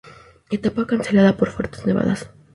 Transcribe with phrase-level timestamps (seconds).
[0.49, 2.27] Etapa cancelada por fuertes nevadas.